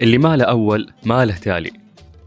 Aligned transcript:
اللي 0.00 0.18
ما 0.18 0.36
له 0.36 0.44
أول 0.44 0.90
ما 1.04 1.24
له 1.24 1.36
تالي. 1.36 1.70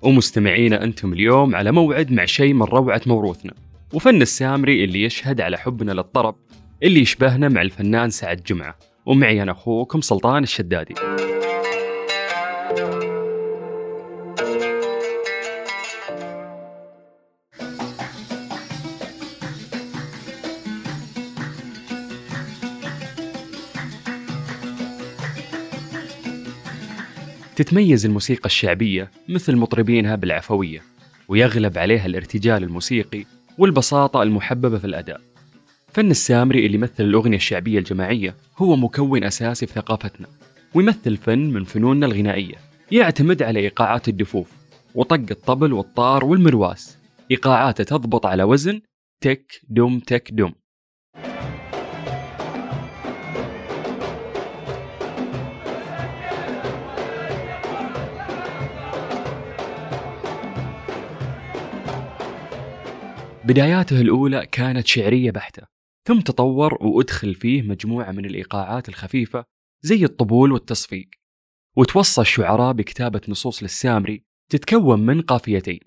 ومستمعينا 0.02 0.84
أنتم 0.84 1.14
اليوم 1.14 1.56
على 1.56 1.72
موعد 1.72 2.12
مع 2.12 2.26
شيء 2.26 2.54
من 2.54 2.64
روعة 2.64 3.02
موروثنا. 3.06 3.54
وفن 3.94 4.22
السامري 4.22 4.84
اللي 4.84 5.04
يشهد 5.04 5.42
على 5.42 5.58
حبنا 5.58 5.92
للطرب 5.92 6.36
اللي 6.84 7.00
يشبهنا 7.00 7.50
مع 7.50 7.62
الفنان 7.62 8.10
سعد 8.10 8.44
جمعة. 8.48 8.76
ومعي 9.06 9.44
أنا 9.44 9.52
أخوكم 9.52 10.02
سلطان 10.02 10.44
الشدادي. 10.44 10.96
تتميز 27.62 28.06
الموسيقى 28.06 28.46
الشعبية 28.46 29.12
مثل 29.30 29.56
مطربينها 29.56 30.16
بالعفوية 30.16 30.82
ويغلب 31.28 31.78
عليها 31.78 32.06
الارتجال 32.06 32.64
الموسيقي 32.64 33.26
والبساطة 33.58 34.24
المحببة 34.24 34.78
في 34.78 34.86
الأداء. 34.86 35.22
فن 35.94 36.12
السامري 36.12 36.66
اللي 36.66 36.78
يمثل 36.78 37.04
الأغنية 37.04 37.38
الشعبية 37.38 37.80
الجماعية 37.80 38.36
هو 38.58 38.76
مكون 38.76 39.24
أساسي 39.24 39.66
في 39.66 39.74
ثقافتنا 39.74 40.28
ويمثل 40.74 41.18
فن 41.18 41.40
من 41.40 41.64
فنوننا 41.64 42.06
الغنائية 42.06 42.56
يعتمد 42.92 43.44
على 43.44 43.60
إيقاعات 43.60 44.08
الدفوف 44.08 44.52
وطق 44.96 45.26
الطبل 45.32 45.74
والطار 45.74 46.26
والمرواس 46.26 46.98
إيقاعاته 47.32 47.84
تضبط 47.84 48.26
على 48.26 48.44
وزن 48.44 48.82
تك 49.22 49.62
دم 49.70 50.00
تك 50.00 50.32
دم 50.32 50.52
بداياته 63.46 64.02
الأولى 64.02 64.46
كانت 64.46 64.88
شعرية 64.88 65.32
بحتة 65.32 65.68
ثم 66.08 66.20
تطور 66.20 66.78
وأدخل 66.82 67.36
فيه 67.36 67.62
مجموعة 67.62 68.12
من 68.12 68.26
الإيقاعات 68.26 68.90
الخفيفة 68.90 69.46
زي 69.82 70.04
الطبول 70.04 70.52
والتصفيق 70.52 71.10
وتوصى 71.78 72.22
الشعراء 72.22 72.74
بكتابة 72.74 73.22
نصوص 73.28 73.64
للسامري 73.64 74.24
تتكون 74.50 75.00
من 75.00 75.22
قافيتين 75.22 75.80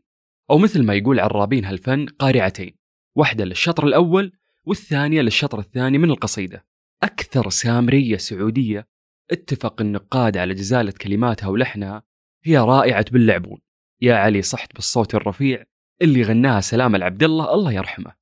أو 0.50 0.58
مثل 0.58 0.82
ما 0.82 0.94
يقول 0.94 1.20
عرابين 1.20 1.64
هالفن 1.64 2.06
قارعتين 2.06 2.76
واحدة 3.16 3.44
للشطر 3.44 3.86
الأول 3.86 4.32
والثانية 4.64 5.22
للشطر 5.22 5.58
الثاني 5.58 5.98
من 5.98 6.10
القصيدة. 6.10 6.66
أكثر 7.02 7.50
سامرية 7.50 8.16
سعودية 8.16 8.88
اتفق 9.30 9.80
النقاد 9.80 10.36
على 10.36 10.54
جزالة 10.54 10.92
كلماتها 10.92 11.48
ولحنها 11.48 12.02
هي 12.44 12.58
رائعة 12.58 13.04
باللعبون 13.12 13.58
يا 14.00 14.14
علي 14.14 14.42
صحت 14.42 14.74
بالصوت 14.74 15.14
الرفيع 15.14 15.64
اللي 16.02 16.22
غناها 16.22 16.60
سلام 16.60 16.94
العبد 16.94 17.22
الله 17.22 17.54
الله 17.54 17.72
يرحمه. 17.72 18.12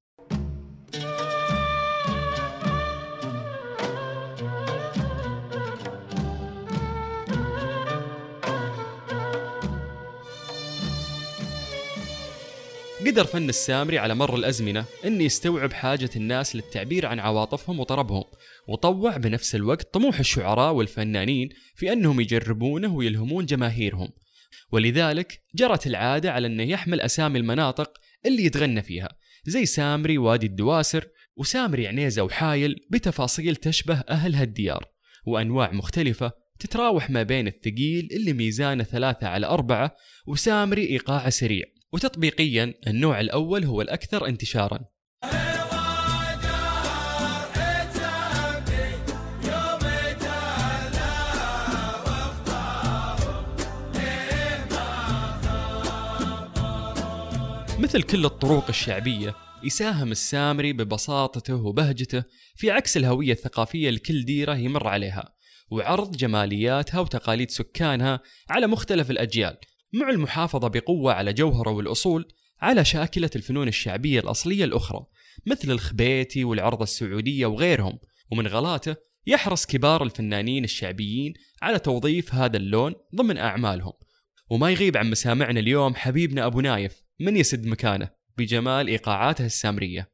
قدر 13.06 13.24
فن 13.24 13.48
السامري 13.48 13.98
على 13.98 14.14
مر 14.14 14.36
الأزمنة 14.36 14.84
أن 15.04 15.20
يستوعب 15.20 15.72
حاجة 15.72 16.10
الناس 16.16 16.56
للتعبير 16.56 17.06
عن 17.06 17.20
عواطفهم 17.20 17.80
وطربهم 17.80 18.24
وطوع 18.68 19.16
بنفس 19.16 19.54
الوقت 19.54 19.94
طموح 19.94 20.18
الشعراء 20.18 20.74
والفنانين 20.74 21.48
في 21.74 21.92
أنهم 21.92 22.20
يجربونه 22.20 22.94
ويلهمون 22.94 23.46
جماهيرهم. 23.46 24.08
ولذلك 24.72 25.42
جرت 25.54 25.86
العادة 25.86 26.32
على 26.32 26.46
أنه 26.46 26.62
يحمل 26.62 27.00
أسامي 27.00 27.38
المناطق 27.38 27.92
اللي 28.26 28.44
يتغنى 28.44 28.82
فيها 28.82 29.08
زي 29.44 29.66
سامري 29.66 30.18
وادي 30.18 30.46
الدواسر 30.46 31.08
وسامري 31.36 31.86
عنيزة 31.86 32.22
وحايل 32.22 32.76
بتفاصيل 32.90 33.56
تشبه 33.56 34.04
أهل 34.08 34.34
هالديار 34.34 34.84
وأنواع 35.26 35.72
مختلفة 35.72 36.32
تتراوح 36.62 37.10
ما 37.10 37.22
بين 37.22 37.46
الثقيل 37.46 38.08
اللي 38.12 38.32
ميزانه 38.32 38.84
ثلاثة 38.84 39.26
على 39.28 39.46
أربعة 39.46 39.96
وسامري 40.26 40.88
إيقاعه 40.88 41.30
سريع. 41.30 41.64
وتطبيقيا 41.92 42.74
النوع 42.86 43.20
الأول 43.20 43.64
هو 43.64 43.82
الأكثر 43.82 44.26
انتشارا. 44.28 44.80
مثل 57.92 58.02
كل 58.02 58.24
الطروق 58.24 58.68
الشعبية 58.68 59.34
يساهم 59.64 60.10
السامري 60.12 60.72
ببساطته 60.72 61.54
وبهجته 61.54 62.24
في 62.56 62.70
عكس 62.70 62.96
الهوية 62.96 63.32
الثقافية 63.32 63.90
لكل 63.90 64.24
ديرة 64.24 64.54
يمر 64.54 64.88
عليها 64.88 65.34
وعرض 65.70 66.16
جمالياتها 66.16 67.00
وتقاليد 67.00 67.50
سكانها 67.50 68.20
على 68.50 68.66
مختلف 68.66 69.10
الأجيال 69.10 69.56
مع 69.92 70.10
المحافظة 70.10 70.68
بقوة 70.68 71.12
على 71.12 71.32
جوهره 71.32 71.70
والأصول 71.70 72.28
على 72.60 72.84
شاكلة 72.84 73.30
الفنون 73.36 73.68
الشعبية 73.68 74.20
الأصلية 74.20 74.64
الأخرى 74.64 75.06
مثل 75.46 75.70
الخبيتي 75.70 76.44
والعرض 76.44 76.82
السعودية 76.82 77.46
وغيرهم 77.46 77.98
ومن 78.30 78.46
غلاته 78.46 78.96
يحرص 79.26 79.66
كبار 79.66 80.02
الفنانين 80.02 80.64
الشعبيين 80.64 81.34
على 81.62 81.78
توظيف 81.78 82.34
هذا 82.34 82.56
اللون 82.56 82.94
ضمن 83.16 83.38
أعمالهم. 83.38 83.92
وما 84.50 84.70
يغيب 84.70 84.96
عن 84.96 85.10
مسامعنا 85.10 85.60
اليوم 85.60 85.94
حبيبنا 85.94 86.46
أبو 86.46 86.60
نايف. 86.60 87.02
من 87.22 87.36
يسد 87.36 87.66
مكانه؟ 87.66 88.10
بجمال 88.38 88.88
إيقاعاته 88.88 89.46
السامرية. 89.46 90.11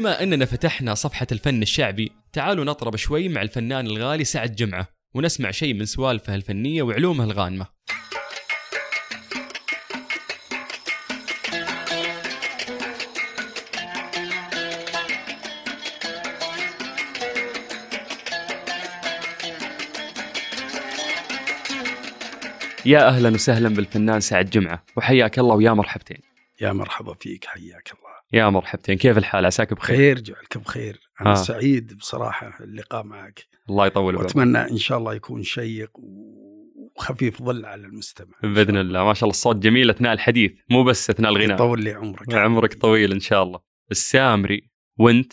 وبما 0.00 0.22
أننا 0.22 0.44
فتحنا 0.44 0.94
صفحة 0.94 1.26
الفن 1.32 1.62
الشعبي 1.62 2.12
تعالوا 2.32 2.64
نطرب 2.64 2.96
شوي 2.96 3.28
مع 3.28 3.42
الفنان 3.42 3.86
الغالي 3.86 4.24
سعد 4.24 4.54
جمعة 4.54 4.88
ونسمع 5.14 5.50
شيء 5.50 5.74
من 5.74 5.84
سوالفه 5.84 6.34
الفنية 6.34 6.82
وعلومه 6.82 7.24
الغانمة. 7.24 7.66
يا 22.84 23.08
أهلا 23.08 23.28
وسهلا 23.28 23.68
بالفنان 23.68 24.20
سعد 24.20 24.50
جمعة 24.50 24.84
وحياك 24.96 25.38
الله 25.38 25.54
ويا 25.54 25.72
مرحبتين. 25.72 26.20
يا 26.60 26.72
مرحبا 26.72 27.14
فيك 27.14 27.44
حياك 27.44 27.92
الله. 27.92 28.09
يا 28.32 28.48
مرحبتين 28.48 28.96
كيف 28.96 29.18
الحال؟ 29.18 29.46
عساك 29.46 29.74
بخير. 29.74 29.96
خير 29.96 30.20
جعلك 30.20 30.58
بخير 30.58 31.00
أنا 31.20 31.30
آه. 31.30 31.34
سعيد 31.34 31.96
بصراحة 31.96 32.64
اللقاء 32.64 33.02
معك. 33.02 33.46
الله 33.70 33.86
يطول 33.86 34.14
بعمرك. 34.14 34.28
وأتمنى 34.28 34.58
إن 34.58 34.76
شاء 34.76 34.98
الله 34.98 35.14
يكون 35.14 35.42
شيق 35.42 35.90
وخفيف 36.96 37.42
ظل 37.42 37.66
على 37.66 37.86
المستمع. 37.86 38.36
بإذن 38.42 38.76
الله. 38.76 39.04
ما 39.04 39.14
شاء 39.14 39.24
الله 39.24 39.30
الصوت 39.30 39.56
جميل 39.56 39.90
أثناء 39.90 40.12
الحديث 40.12 40.52
مو 40.70 40.84
بس 40.84 41.10
أثناء 41.10 41.32
الغناء. 41.32 41.54
يطول 41.54 41.84
لي 41.84 41.92
عمرك. 41.92 42.34
عمرك 42.34 42.74
طويل 42.74 43.12
إن 43.12 43.20
شاء 43.20 43.42
الله. 43.42 43.60
السامري 43.90 44.70
وأنت 44.98 45.32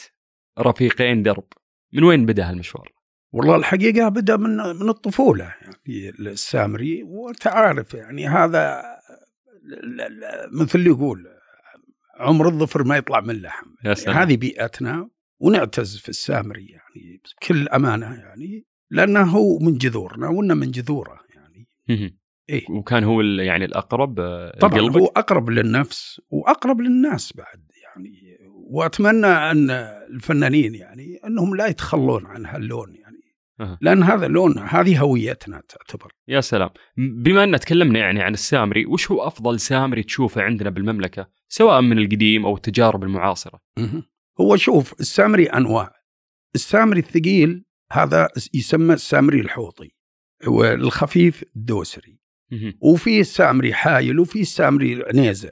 رفيقين 0.59 1.23
درب. 1.23 1.47
من 1.93 2.03
وين 2.03 2.25
بدأ 2.25 2.49
هالمشوار؟ 2.49 2.91
والله 3.31 3.55
الحقيقة 3.55 4.09
بدأ 4.09 4.37
من 4.37 4.57
من 4.57 4.89
الطفولة 4.89 5.43
يعني 5.43 6.09
السامري 6.19 7.03
وأنت 7.03 7.47
عارف 7.47 7.93
يعني 7.93 8.27
هذا 8.27 8.83
مثل 10.51 10.79
اللي 10.79 10.89
يقول 10.89 11.36
عمر 12.19 12.47
الظفر 12.47 12.83
ما 12.83 12.97
يطلع 12.97 13.21
من 13.21 13.41
لحم. 13.41 13.67
يا 13.85 13.93
سلام. 13.93 14.17
هذه 14.17 14.37
بيئتنا 14.37 15.09
ونعتز 15.39 15.97
في 15.97 16.09
السامري 16.09 16.65
يعني 16.65 17.21
بكل 17.41 17.67
أمانة 17.67 18.05
يعني 18.05 18.65
لأنه 18.91 19.23
هو 19.23 19.59
من 19.59 19.77
جذورنا 19.77 20.27
وإنه 20.27 20.53
من 20.53 20.71
جذوره 20.71 21.19
يعني. 21.35 21.67
إيه. 22.49 22.65
وكان 22.69 23.03
هو 23.03 23.21
يعني 23.21 23.65
الأقرب 23.65 24.19
آه، 24.19 24.59
طبعا 24.59 24.79
لقلبك؟ 24.79 24.97
هو 24.97 25.05
أقرب 25.05 25.49
للنفس 25.49 26.21
وأقرب 26.29 26.81
للناس 26.81 27.33
بعد 27.33 27.59
يعني. 27.83 28.11
وأتمنى 28.69 29.27
أن 29.27 29.71
الفنانين 30.09 30.75
يعني 30.75 31.19
أنهم 31.27 31.55
لا 31.55 31.67
يتخلون 31.67 32.25
عن 32.25 32.45
هاللون 32.45 32.95
يعني. 32.95 33.17
أها. 33.59 33.77
لأن 33.81 34.03
هذا 34.03 34.27
لون 34.27 34.59
هذه 34.59 34.99
هويتنا 34.99 35.61
تعتبر. 35.69 36.11
يا 36.27 36.41
سلام. 36.41 36.69
بما 36.97 37.43
أن 37.43 37.59
تكلمنا 37.59 37.99
يعني 37.99 38.21
عن 38.21 38.33
السامري 38.33 38.85
وش 38.85 39.11
هو 39.11 39.27
أفضل 39.27 39.59
سامري 39.59 40.03
تشوفه 40.03 40.41
عندنا 40.41 40.69
بالمملكة؟ 40.69 41.27
سواء 41.49 41.81
من 41.81 41.97
القديم 41.97 42.45
أو 42.45 42.55
التجارب 42.55 43.03
المعاصرة 43.03 43.59
مهم. 43.77 44.03
هو 44.41 44.55
شوف 44.55 44.99
السامري 44.99 45.45
أنواع 45.45 45.93
السامري 46.55 46.99
الثقيل 46.99 47.65
هذا 47.91 48.27
يسمى 48.53 48.93
السامري 48.93 49.39
الحوطي 49.39 49.91
والخفيف 50.47 51.43
الدوسري. 51.55 52.19
وفي 52.81 53.19
السامري 53.19 53.73
حايل 53.73 54.19
وفي 54.19 54.41
السامري 54.41 55.03
عنيزة. 55.03 55.51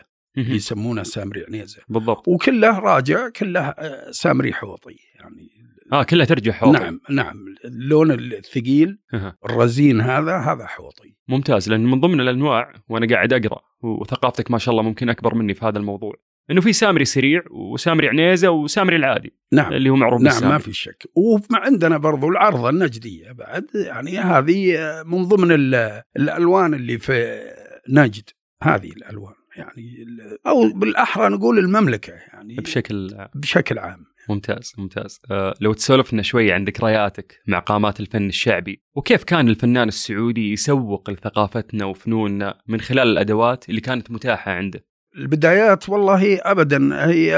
يسمونه 0.56 1.04
سامري 1.04 1.46
عنيزة 1.46 1.82
بالضبط 1.90 2.28
وكله 2.28 2.80
راجع 2.80 3.30
كله 3.30 3.62
آه، 3.62 4.12
سامري 4.12 4.54
حوطي 4.54 4.96
يعني 5.16 5.50
آه 5.94 6.04
كلها 6.04 6.26
ترجع 6.26 6.52
حوطي. 6.52 6.80
نعم 6.80 7.00
نعم. 7.10 7.36
اللون 7.66 8.12
الثقيل. 8.12 8.98
الرزين 9.46 10.02
هذا 10.02 10.38
هذا 10.38 10.66
حوطي. 10.66 11.16
ممتاز 11.28 11.70
لأن 11.70 11.86
من 11.86 12.00
ضمن 12.00 12.22
الأنواع 12.22 12.74
وأنا 12.90 13.08
قاعد 13.16 13.34
أقرأ 13.34 13.60
وثقافتك 13.84 14.52
ما 14.52 14.58
شاء 14.58 14.72
الله 14.72 14.84
ممكن 14.84 15.10
أكبر 15.10 15.36
مني 15.36 15.54
في 15.54 15.66
هذا 15.66 15.78
الموضوع 15.78 16.14
إنه 16.52 16.62
في 16.62 16.74
سامري 16.74 17.06
سريع 17.06 17.44
وسامري 17.52 18.10
عنيزة 18.10 18.50
وسامري 18.50 18.96
العادي 18.96 19.34
نعم. 19.54 19.74
اللي 19.74 19.90
هو 19.90 19.96
معروف 19.96 20.22
نعم 20.22 20.32
بالسامري. 20.34 20.54
ما 20.54 20.58
في 20.58 20.74
شك. 20.74 21.04
وما 21.16 21.42
عندنا 21.60 21.98
برضو 21.98 22.30
العرضة 22.30 22.70
النجدية 22.70 23.32
بعد 23.32 23.66
يعني 23.76 24.18
هذه 24.18 24.78
من 25.06 25.24
ضمن 25.24 25.52
ال- 25.52 26.02
الألوان 26.18 26.74
اللي 26.74 26.98
في 26.98 27.42
نجد 27.90 28.30
هذه 28.64 28.90
الألوان 28.92 29.34
يعني 29.58 30.06
أو 30.48 30.70
بالأحرى 30.74 31.30
نقول 31.30 31.60
المملكة 31.60 32.14
يعني 32.14 32.56
بشكل 32.56 33.28
بشكل 33.36 33.80
عام. 33.80 34.06
ممتاز 34.30 34.74
ممتاز. 34.78 35.20
آه 35.32 35.54
لو 35.62 35.74
تسولف 35.74 36.14
لنا 36.14 36.22
شوي 36.22 36.52
عن 36.52 36.66
ذكرياتك 36.66 37.42
مع 37.48 37.60
قامات 37.60 38.00
الفن 38.00 38.28
الشعبي 38.28 38.82
وكيف 38.96 39.24
كان 39.24 39.48
الفنان 39.50 39.88
السعودي 39.88 40.52
يسوق 40.54 41.10
لثقافتنا 41.10 41.86
وفنوننا 41.86 42.62
من 42.68 42.82
خلال 42.82 43.08
الأدوات 43.08 43.70
اللي 43.70 43.82
كانت 43.82 44.12
متاحة 44.12 44.52
عنده؟ 44.52 44.86
البدايات 45.18 45.90
والله 45.90 46.40
أبدا 46.42 47.10
هي 47.10 47.36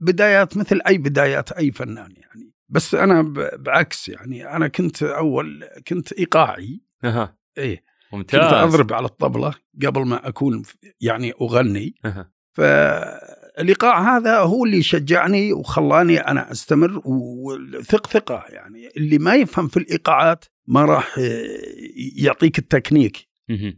بدايات 0.00 0.56
مثل 0.56 0.80
أي 0.88 0.98
بدايات 0.98 1.52
أي 1.52 1.70
فنان 1.70 2.14
يعني. 2.16 2.52
بس 2.68 2.94
أنا 2.94 3.22
ب- 3.22 3.62
بعكس 3.62 4.08
يعني 4.08 4.56
أنا 4.56 4.68
كنت 4.68 5.02
أول 5.02 5.64
كنت 5.88 6.12
إيقاعي. 6.12 6.80
أها. 7.04 7.36
إيه. 7.58 7.84
ممتاز. 8.12 8.40
كنت 8.40 8.52
أضرب 8.52 8.92
على 8.92 9.06
الطبلة 9.06 9.54
قبل 9.86 10.06
ما 10.06 10.28
أكون 10.28 10.62
يعني 11.00 11.32
أغني. 11.40 11.94
أها. 12.04 12.30
فالإيقاع 13.56 14.16
هذا 14.16 14.38
هو 14.38 14.64
اللي 14.64 14.82
شجعني 14.82 15.52
وخلاني 15.52 16.18
أنا 16.18 16.52
أستمر 16.52 17.02
وثق 17.04 18.06
ثقة 18.06 18.44
يعني. 18.48 18.88
اللي 18.96 19.18
ما 19.18 19.34
يفهم 19.34 19.68
في 19.68 19.76
الإيقاعات 19.76 20.44
ما 20.66 20.84
راح 20.84 21.20
يعطيك 22.16 22.58
التكنيك. 22.58 23.28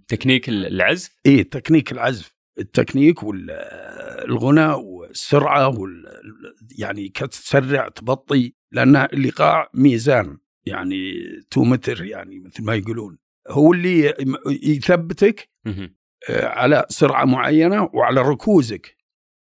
تكنيك 0.08 0.48
العزف؟ 0.48 1.18
إيه 1.26 1.42
تكنيك 1.42 1.92
العزف. 1.92 2.36
التكنيك 2.58 3.22
والغنى 3.22 4.66
والسرعة 4.66 5.68
وال 5.68 6.04
يعني 6.78 7.08
كتسرع 7.08 7.88
تبطي 7.88 8.54
لأن 8.72 8.96
الإيقاع 8.96 9.70
ميزان 9.74 10.38
يعني 10.66 11.12
تو 11.50 11.64
متر 11.64 12.04
يعني 12.04 12.40
مثل 12.40 12.64
ما 12.64 12.74
يقولون. 12.74 13.18
هو 13.48 13.72
اللي 13.72 14.14
يثبتك 14.62 15.48
على 16.30 16.86
سرعة 16.88 17.24
معينة 17.24 17.90
وعلى 17.92 18.22
ركوزك. 18.22 18.95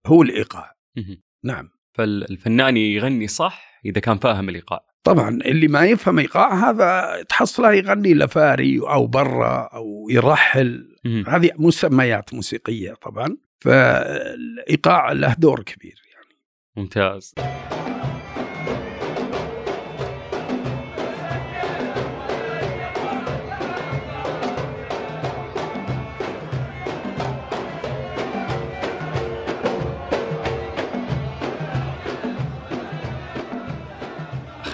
هو 0.06 0.22
الإيقاع. 0.22 0.76
مهم. 0.98 1.22
نعم. 1.44 1.70
فالفنان 1.94 2.78
يغني 2.78 3.28
صح 3.28 3.82
إذا 3.86 4.00
كان 4.02 4.18
فاهم 4.18 4.50
الإيقاع. 4.50 4.86
طبعا 5.04 5.30
اللي 5.30 5.68
ما 5.68 5.86
يفهم 5.86 6.20
إيقاع 6.20 6.70
هذا 6.70 7.24
تحصله 7.30 7.74
يغني 7.74 8.14
لفاري 8.14 8.80
أو 8.80 9.08
برا 9.08 9.70
أو 9.74 10.08
يرحل. 10.10 10.96
هذه 11.28 11.50
مسميات 11.56 12.34
موسيقية 12.34 12.94
طبعا. 12.94 13.38
فالإيقاع 13.62 15.12
له 15.12 15.34
دور 15.34 15.64
كبير 15.64 16.02
يعني. 16.14 16.40
ممتاز. 16.76 17.34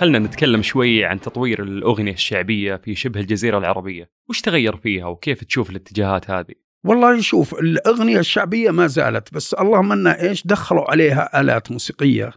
خلنا 0.01 0.19
نتكلم 0.19 0.61
شوي 0.61 1.05
عن 1.05 1.19
تطوير 1.19 1.63
الأغنية 1.63 2.13
الشعبية 2.13 2.75
في 2.75 2.95
شبه 2.95 3.19
الجزيرة 3.19 3.57
العربية. 3.57 4.09
وش 4.29 4.41
تغير 4.41 4.77
فيها 4.77 5.05
وكيف 5.05 5.43
تشوف 5.43 5.69
الاتجاهات 5.69 6.31
هذه؟ 6.31 6.53
والله 6.85 7.21
شوف 7.21 7.53
الأغنية 7.53 8.19
الشعبية 8.19 8.71
ما 8.71 8.87
زالت 8.87 9.33
بس 9.33 9.53
اللهم 9.53 9.91
أن 9.91 10.07
إيش 10.07 10.47
دخلوا 10.47 10.91
عليها 10.91 11.41
آلات 11.41 11.71
موسيقية 11.71 12.33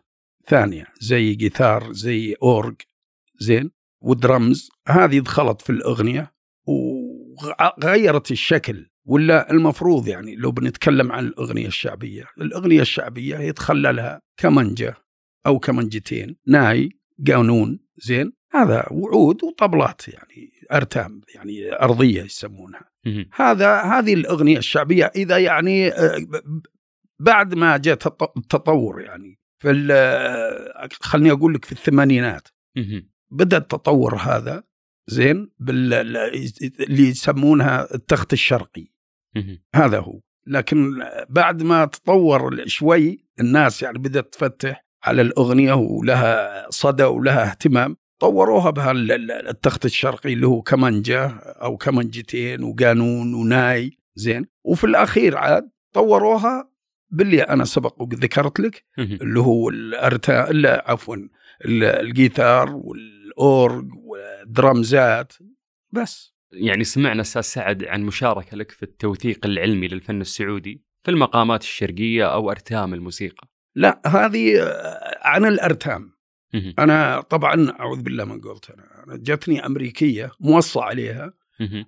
ثانية 0.46 0.86
زي 1.00 1.34
جيتار 1.34 1.92
زي 1.92 2.34
أورج 2.42 2.74
زين 3.40 3.70
ودرمز. 4.00 4.70
هذه 4.88 5.18
دخلت 5.18 5.62
في 5.62 5.70
الأغنية 5.70 6.32
وغيرت 6.66 8.30
الشكل 8.30 8.86
ولا 9.04 9.50
المفروض 9.50 10.08
يعني 10.08 10.36
لو 10.36 10.50
بنتكلم 10.50 11.12
عن 11.12 11.26
الأغنية 11.26 11.66
الشعبية. 11.66 12.24
الأغنية 12.40 12.80
الشعبية 12.80 13.38
يتخللها 13.38 14.20
كمنجة 14.36 14.94
أو 15.46 15.58
كمنجتين 15.58 16.36
ناي. 16.46 17.03
قانون 17.28 17.80
زين؟ 17.96 18.32
هذا 18.52 18.86
وعود 18.90 19.44
وطبلات 19.44 20.08
يعني 20.08 20.50
أرتام 20.72 21.20
يعني 21.34 21.72
أرضية 21.72 22.22
يسمونها. 22.22 22.90
هذا 23.34 23.80
هذه 23.80 24.14
الأغنية 24.14 24.58
الشعبية 24.58 25.04
إذا 25.16 25.38
يعني 25.38 25.88
آه، 25.88 26.18
بعد 27.20 27.54
ما 27.54 27.76
جاء 27.76 27.94
تط- 27.94 28.36
التطور 28.36 29.00
يعني 29.00 29.38
في 29.62 29.88
آه، 29.92 30.88
خلني 31.00 31.30
أقول 31.32 31.54
لك 31.54 31.64
في 31.64 31.72
الثمانينات. 31.72 32.48
بدأ 33.30 33.56
التطور 33.56 34.16
هذا 34.16 34.64
زين؟ 35.06 35.50
اللي 36.80 37.08
يسمونها 37.08 37.94
التخت 37.94 38.32
الشرقي. 38.32 38.86
هذا 39.74 39.98
هو. 39.98 40.20
لكن 40.46 40.90
بعد 41.28 41.62
ما 41.62 41.84
تطور 41.84 42.66
شوي 42.66 43.26
الناس 43.40 43.82
يعني 43.82 43.98
بدأت 43.98 44.32
تفتح. 44.34 44.83
على 45.04 45.22
الأغنية 45.22 45.72
ولها 45.72 46.66
صدى 46.70 47.04
ولها 47.04 47.50
اهتمام 47.50 47.96
طوروها 48.20 48.70
بهالتخت 48.70 49.84
الشرقي 49.84 50.32
اللي 50.32 50.46
هو 50.46 50.62
كمانجة 50.62 51.26
أو 51.38 51.76
كمانجتين 51.76 52.62
وقانون 52.62 53.34
وناي 53.34 53.98
زين 54.14 54.46
وفي 54.64 54.84
الأخير 54.84 55.36
عاد 55.36 55.70
طوروها 55.92 56.70
باللي 57.10 57.42
أنا 57.42 57.64
سبق 57.64 58.02
وذكرت 58.02 58.60
لك. 58.60 58.84
اللي 59.22 59.40
هو 59.40 59.68
الأرتا 59.68 60.46
لا 60.52 60.84
عفوا 60.90 61.16
ال- 61.64 61.84
الجيتار 61.84 62.70
والأورج 62.76 63.88
والدرامزات 64.04 65.32
بس 65.92 66.34
يعني 66.52 66.84
سمعنا 66.84 67.20
أستاذ 67.20 67.42
سعد 67.42 67.84
عن 67.84 68.02
مشاركة 68.02 68.56
لك 68.56 68.70
في 68.70 68.82
التوثيق 68.82 69.46
العلمي 69.46 69.88
للفن 69.88 70.20
السعودي 70.20 70.84
في 71.04 71.10
المقامات 71.10 71.62
الشرقية 71.62 72.24
أو 72.34 72.50
أرتام 72.50 72.94
الموسيقى. 72.94 73.48
لا 73.74 74.00
هذه 74.06 74.62
آه، 74.62 75.18
عن 75.22 75.44
الأرتام 75.44 76.14
مهم. 76.54 76.74
أنا 76.78 77.20
طبعا 77.20 77.70
أعوذ 77.80 78.02
بالله 78.02 78.24
من 78.24 78.40
قلت 78.40 78.70
أنا 78.70 79.04
أنا 79.06 79.16
جتني 79.16 79.66
أمريكية 79.66 80.30
موصى 80.40 80.80
عليها. 80.80 81.32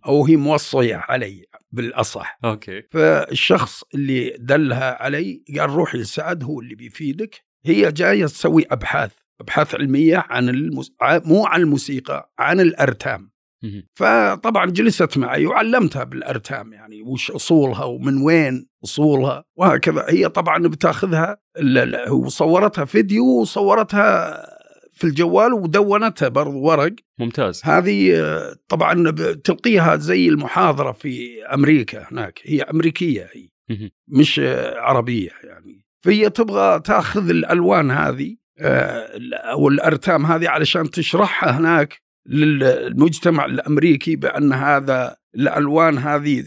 أو 0.06 0.24
هي 0.26 0.36
موصية 0.36 0.96
علي 0.96 1.44
بالأصح 1.72 2.38
أوكي. 2.44 2.82
فالشخص 2.90 3.84
اللي 3.94 4.36
دلها 4.38 5.02
علي 5.02 5.44
قال 5.58 5.70
روحي 5.70 5.98
لسعد 5.98 6.44
هو 6.44 6.60
اللي 6.60 6.74
بيفيدك 6.74 7.44
هي 7.64 7.92
جاية 7.92 8.26
تسوي 8.26 8.64
أبحاث 8.70 9.12
أبحاث 9.40 9.74
علمية 9.74 10.24
عن 10.28 10.48
المس... 10.48 10.92
مو 11.02 11.46
عن 11.46 11.60
الموسيقى 11.60 12.32
عن 12.38 12.60
الأرتام. 12.60 13.30
فطبعا 13.94 14.66
جلست 14.66 15.18
معي 15.18 15.46
وعلمتها 15.46 16.04
بالارتام 16.04 16.72
يعني 16.72 17.02
وش 17.02 17.30
أصولها 17.30 17.84
ومن 17.84 18.22
وين 18.22 18.66
أصولها 18.84 19.44
وهكذا. 19.56 20.06
هي 20.08 20.28
طبعا 20.28 20.68
بتاخذها 20.68 21.38
وصورتها 22.10 22.84
فيديو 22.84 23.24
وصورتها 23.24 24.42
في 24.92 25.04
الجوال 25.04 25.52
ودونتها 25.52 26.28
برضو 26.28 26.58
ورق. 26.60 26.94
ممتاز. 27.18 27.62
هذه 27.64 28.22
طبعا 28.68 29.10
تلقيها 29.44 29.96
زي 29.96 30.28
المحاضرة 30.28 30.92
في 30.92 31.44
أمريكا 31.44 32.12
هناك. 32.12 32.40
هي 32.44 32.62
أمريكية 32.62 33.28
هي. 33.32 33.48
مش 34.08 34.40
عربية 34.76 35.30
يعني. 35.44 35.86
فهي 36.04 36.30
تبغى 36.30 36.80
تاخذ 36.80 37.30
الألوان 37.30 37.90
هذه 37.90 38.36
آه، 38.58 39.18
أو 39.34 39.68
الارتام 39.68 40.26
هذه 40.26 40.48
علشان 40.48 40.90
تشرحها 40.90 41.50
هناك. 41.50 42.05
للمجتمع 42.28 43.44
الأمريكي 43.44 44.16
بأن 44.16 44.52
هذا 44.52 45.16
الألوان 45.34 45.98
هذه 45.98 46.44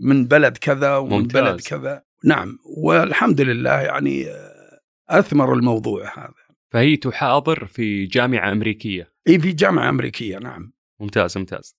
من 0.00 0.26
بلد 0.26 0.56
كذا 0.56 0.96
ومن 0.96 1.12
ممتاز. 1.12 1.42
بلد 1.42 1.60
كذا. 1.60 2.02
نعم 2.24 2.58
والحمد 2.76 3.40
لله 3.40 3.80
يعني 3.80 4.26
آه، 4.26 4.80
أثمر 5.08 5.54
الموضوع 5.54 6.18
هذا. 6.18 6.34
فهي 6.72 6.96
تحاضر 6.96 7.66
في 7.66 8.06
جامعة 8.06 8.52
أمريكية. 8.52 9.12
إي 9.28 9.38
في 9.38 9.52
جامعة 9.52 9.88
أمريكية 9.88 10.38
نعم. 10.38 10.72
ممتاز 11.00 11.38
ممتاز. 11.38 11.76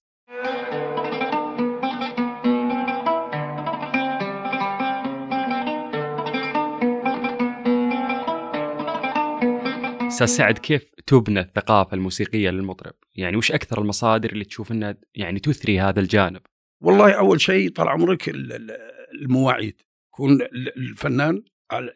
أستاذ 10.08 10.28
سعد 10.28 10.58
كيف 10.58 10.86
تبنى 11.08 11.40
الثقافة 11.40 11.96
الموسيقية 11.96 12.50
للمطرب؟ 12.50 12.94
يعني 13.16 13.38
وش 13.38 13.52
أكثر 13.52 13.82
المصادر 13.82 14.32
اللي 14.32 14.46
تشوف 14.46 14.72
انها 14.72 14.96
يعني 15.16 15.40
تثري 15.40 15.80
هذا 15.80 16.00
الجانب؟ 16.00 16.42
والله 16.82 17.12
أول 17.14 17.42
شيء 17.42 17.70
طال 17.70 17.88
عمرك 17.90 18.30
ال- 18.30 18.54
ال- 18.54 18.78
المواعيد 19.22 19.82
يكون 20.14 20.32
ال- 20.42 20.78
الفنان 20.78 21.44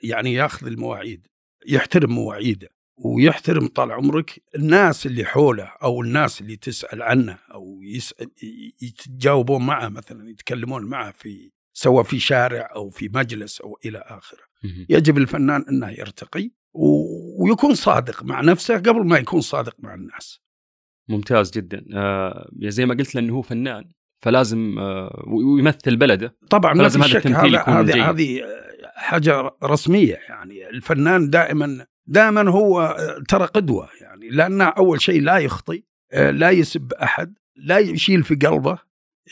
يعني 0.03 0.33
ياخذ 0.33 0.67
المواعيد 0.67 1.27
يحترم 1.67 2.11
مواعيده 2.11 2.67
ويحترم 3.05 3.67
طال 3.67 3.91
عمرك 3.91 4.41
الناس 4.55 5.05
اللي 5.05 5.25
حوله 5.25 5.63
أو 5.83 6.01
الناس 6.01 6.41
اللي 6.41 6.55
تسأل 6.55 7.01
عنه 7.01 7.39
أو 7.53 7.79
يسأل 7.83 8.31
يتجاوبون 8.81 9.65
معه 9.65 9.89
مثلا 9.89 10.29
يتكلمون 10.29 10.83
معه 10.85 11.11
في 11.11 11.51
سواء 11.73 12.03
في 12.03 12.19
شارع 12.19 12.69
أو 12.75 12.89
في 12.89 13.09
مجلس 13.13 13.61
أو 13.61 13.79
إلى 13.85 13.97
آخره. 13.97 14.39
يجب 14.89 15.17
الفنان 15.17 15.65
إنه 15.69 15.89
يرتقي 15.89 16.51
ويكون 17.39 17.75
صادق 17.75 18.23
مع 18.23 18.41
نفسه 18.41 18.75
قبل 18.77 19.05
ما 19.07 19.17
يكون 19.17 19.41
صادق 19.41 19.75
مع 19.79 19.93
الناس 19.93 20.39
ممتاز 21.09 21.51
جدا. 21.51 21.85
آه 21.93 22.49
يعني 22.59 22.71
زي 22.71 22.85
ما 22.85 22.93
قلت 22.93 23.15
لأنه 23.15 23.33
هو 23.33 23.41
فنان 23.41 23.91
فلازم 24.23 24.79
آه 24.79 25.23
ويمثل 25.27 25.97
بلده. 25.97 26.37
طبعا 26.49 26.73
في 26.73 26.79
هذا 26.79 27.17
التمثيل 27.17 27.55
يكون 27.55 27.73
هذه. 27.73 28.09
هذه 28.09 28.41
حاجة 28.95 29.51
رسمية 29.63 30.19
يعني. 30.29 30.69
الفنان 30.69 31.29
دائما 31.29 31.85
دائما 32.07 32.51
هو 32.51 32.97
ترى 33.27 33.45
قدوة 33.45 33.89
يعني. 34.01 34.29
لأنه 34.29 34.65
أول 34.65 35.01
شيء 35.01 35.21
لا 35.21 35.37
يخطي 35.37 35.83
آه، 36.13 36.31
لا 36.31 36.49
يسب 36.49 36.93
أحد 36.93 37.33
لا 37.55 37.77
يشيل 37.77 38.23
في 38.23 38.35
قلبه 38.35 38.77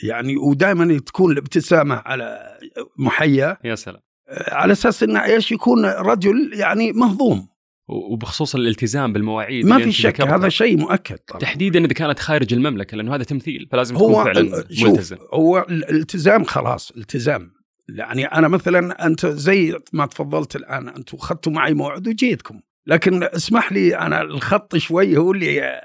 يعني. 0.02 0.36
ودائما 0.36 0.98
تكون 0.98 1.32
الابتسامة 1.32 2.02
على 2.06 2.56
محياه 2.98 3.58
يا 3.64 3.74
سلام. 3.74 4.00
آه، 4.28 4.54
على 4.54 4.72
أساس 4.72 5.02
إنه 5.02 5.24
إيش؟ 5.24 5.52
يكون 5.52 5.84
رجل 5.84 6.50
يعني 6.54 6.92
مهضوم. 6.92 7.48
وبخصوص 7.88 8.54
الالتزام 8.54 9.12
بالمواعيد 9.12 9.66
ما 9.66 9.78
في 9.78 9.92
شك. 9.92 10.20
هذا 10.20 10.48
شيء 10.48 10.76
مؤكد 10.76 11.18
طبعا. 11.18 11.40
تحديدا 11.40 11.84
إذا 11.84 11.92
كانت 11.92 12.18
خارج 12.18 12.54
المملكة 12.54 12.96
لأنه 12.96 13.14
هذا 13.14 13.24
تمثيل 13.24 13.68
فلازم 13.72 13.94
تكون 13.94 14.14
هو 14.14 14.24
فعلا 14.24 14.64
شوف 14.70 14.88
ملتزم. 14.88 15.16
هو 15.34 15.66
الالتزام 15.70 16.44
خلاص 16.44 16.90
التزام. 16.90 17.52
يعني 17.88 18.24
أنا 18.24 18.48
مثلا 18.48 19.06
أنت 19.06 19.26
زي 19.26 19.78
ما 19.92 20.06
تفضلت 20.06 20.56
الآن 20.56 20.88
أنتم 20.88 21.16
أخذتوا 21.16 21.52
معي 21.52 21.74
موعد 21.74 22.08
وجيتكم. 22.08 22.60
لكن 22.86 23.22
اسمح 23.22 23.72
لي 23.72 23.98
أنا 23.98 24.22
الخط 24.22 24.76
شوي 24.76 25.16
هو 25.16 25.32
اللي 25.32 25.80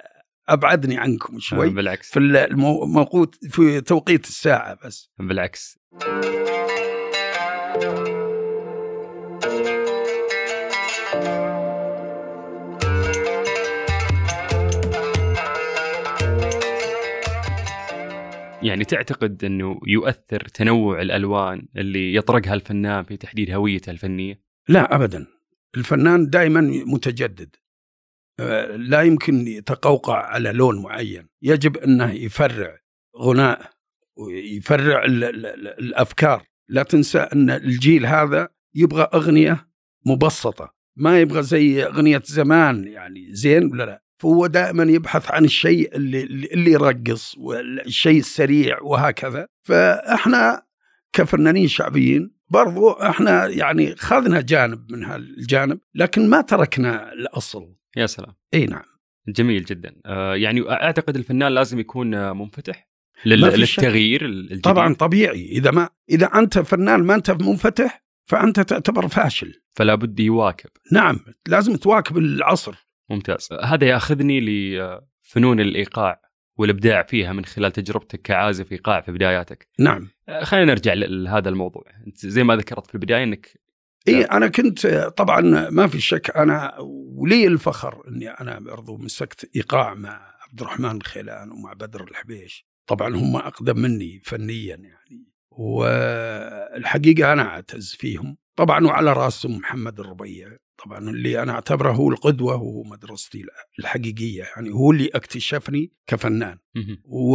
أبعدني 0.49 0.97
عنكم 0.97 1.39
شوي. 1.39 1.69
بالعكس. 1.69 2.11
في 2.11 2.19
الموقوت 2.19 3.35
في 3.49 3.81
توقيت 3.81 4.25
الساعة 4.25 4.77
بس. 4.85 5.11
بالعكس. 5.19 5.79
يعني 18.63 18.83
تعتقد 18.83 19.43
أنه 19.45 19.79
يؤثر 19.87 20.39
تنوع 20.41 21.01
الألوان 21.01 21.67
اللي 21.77 22.15
يطرقها 22.15 22.53
الفنان 22.53 23.03
في 23.03 23.17
تحديد 23.17 23.51
هويته 23.51 23.89
الفنية؟ 23.89 24.41
لا 24.69 24.95
ابدا. 24.95 25.27
الفنان 25.77 26.29
دائما 26.29 26.61
متجدد. 26.85 27.55
آه، 28.39 28.75
لا 28.75 29.01
يمكن 29.01 29.47
يتقوقع 29.47 30.25
على 30.25 30.51
لون 30.51 30.81
معين. 30.81 31.27
يجب 31.41 31.77
أنه 31.77 32.11
يفرع 32.11 32.77
غناء 33.17 33.71
ويفرع 34.17 35.05
ال- 35.05 35.23
ال- 35.23 35.45
ال- 35.45 35.67
الأفكار. 35.67 36.43
لا 36.69 36.83
تنسى 36.83 37.19
أن 37.19 37.49
الجيل 37.49 38.05
هذا 38.05 38.49
يبغى 38.75 39.09
أغنية 39.13 39.67
مبسطة. 40.05 40.73
ما 40.95 41.19
يبغى 41.21 41.43
زي 41.43 41.83
أغنية 41.85 42.21
زمان 42.25 42.87
يعني 42.87 43.33
زين 43.35 43.71
ولا 43.71 43.83
لا؟ 43.85 44.03
فهو 44.21 44.47
دائما 44.47 44.83
يبحث 44.83 45.31
عن 45.31 45.45
الشيء 45.45 45.95
اللي 45.95 46.23
اللي 46.23 46.71
يرقص 46.71 47.37
والشيء 47.37 48.19
السريع 48.19 48.81
وهكذا. 48.81 49.47
فإحنا 49.67 50.63
كفنانين 51.13 51.67
شعبيين 51.67 52.35
برضو 52.49 52.91
إحنا 52.91 53.47
يعني 53.47 53.95
خذنا 53.95 54.41
جانب 54.41 54.91
من 54.91 55.03
هالجانب 55.03 55.79
لكن 55.95 56.29
ما 56.29 56.41
تركنا 56.41 57.13
الأصل. 57.13 57.75
يا 57.97 58.05
سلام. 58.05 58.33
إي 58.53 58.65
نعم. 58.65 58.83
جميل 59.27 59.65
جدا. 59.65 59.95
آه 60.05 60.35
يعني 60.35 60.71
أعتقد 60.71 61.15
الفنان 61.15 61.51
لازم 61.51 61.79
يكون 61.79 62.37
منفتح. 62.37 62.91
للتغيير 63.25 64.25
الجديد. 64.25 64.61
طبعا 64.61 64.93
طبيعي. 64.93 65.45
إذا 65.45 65.71
ما 65.71 65.89
إذا 66.09 66.25
أنت 66.25 66.59
فنان 66.59 67.03
ما 67.03 67.15
أنت 67.15 67.31
منفتح 67.31 68.03
فأنت 68.25 68.59
تعتبر 68.59 69.07
فاشل. 69.07 69.53
فلا 69.75 69.95
بد 69.95 70.19
يواكب. 70.19 70.69
نعم. 70.91 71.19
لازم 71.47 71.75
تواكب 71.75 72.17
العصر. 72.17 72.90
ممتاز. 73.11 73.49
هذا 73.63 73.87
ياخذني 73.87 74.39
لفنون 74.41 75.59
الإيقاع 75.59 76.21
والإبداع 76.57 77.03
فيها 77.03 77.33
من 77.33 77.45
خلال 77.45 77.71
تجربتك 77.71 78.21
كعازف 78.21 78.71
إيقاع 78.71 79.01
في 79.01 79.11
بداياتك. 79.11 79.67
نعم. 79.79 80.09
آه، 80.29 80.43
خلينا 80.43 80.65
نرجع 80.65 80.93
لهذا 80.93 81.49
الموضوع. 81.49 81.83
أنت 82.07 82.25
زي 82.25 82.43
ما 82.43 82.55
ذكرت 82.55 82.87
في 82.87 82.95
البداية 82.95 83.23
إنك 83.23 83.61
إي 84.07 84.23
أنا 84.23 84.47
كنت 84.47 84.87
طبعا 85.17 85.69
ما 85.69 85.87
في 85.87 86.01
شك 86.01 86.37
أنا 86.37 86.77
ولي 87.15 87.47
الفخر 87.47 88.03
إني 88.07 88.29
أنا 88.29 88.59
برضو 88.59 88.97
مسكت 88.97 89.49
إيقاع 89.55 89.93
مع 89.93 90.35
عبد 90.49 90.61
الرحمن 90.61 90.97
الخيلان 90.97 91.51
ومع 91.51 91.73
بدر 91.73 92.03
الحبيش. 92.03 92.65
طبعا 92.87 93.15
هم 93.15 93.35
أقدم 93.35 93.79
مني 93.79 94.21
فنيا 94.23 94.75
يعني. 94.75 95.31
والحقيقة 95.51 97.33
أنا 97.33 97.41
أعتز 97.41 97.95
فيهم. 97.99 98.37
طبعا 98.55 98.87
وعلى 98.87 99.13
راسهم 99.13 99.57
محمد 99.57 99.99
الربيع. 99.99 100.57
طبعا 100.85 100.99
اللي 100.99 101.43
أنا 101.43 101.51
أعتبره 101.51 101.91
هو 101.91 102.09
القدوة 102.09 102.55
وهو 102.55 102.83
مدرستي 102.83 103.45
الحقيقية 103.79 104.43
يعني 104.43 104.69
هو 104.71 104.91
اللي 104.91 105.09
اكتشفني 105.15 105.91
كفنان. 106.07 106.57
و... 107.05 107.33